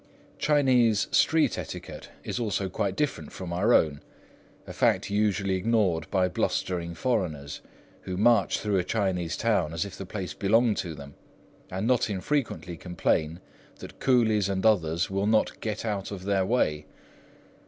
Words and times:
Chinese 0.39 1.05
street 1.11 1.59
etiquette 1.59 2.09
is 2.23 2.39
also 2.39 2.67
quite 2.69 2.95
different 2.95 3.31
from 3.31 3.53
our 3.53 3.71
own, 3.71 4.01
a 4.65 4.73
fact 4.73 5.11
usually 5.11 5.53
ignored 5.53 6.09
by 6.09 6.27
blustering 6.27 6.95
foreigners, 6.95 7.61
who 8.05 8.17
march 8.17 8.59
through 8.59 8.79
a 8.79 8.83
Chinese 8.83 9.37
town 9.37 9.75
as 9.75 9.85
if 9.85 9.95
the 9.95 10.03
place 10.07 10.33
belonged 10.33 10.77
to 10.77 10.95
them, 10.95 11.13
and 11.69 11.85
not 11.85 12.09
infrequently 12.09 12.75
complain 12.75 13.39
that 13.77 13.99
coolies 13.99 14.49
and 14.49 14.65
others 14.65 15.11
will 15.11 15.27
not 15.27 15.59
"get 15.61 15.85
out 15.85 16.09
of 16.09 16.25
their 16.25 16.47
way." 16.47 16.87